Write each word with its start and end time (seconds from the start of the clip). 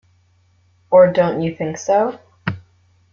Or 0.89 1.13
don't 1.13 1.43
you 1.43 1.55
think 1.55 1.77
so? 1.77 2.17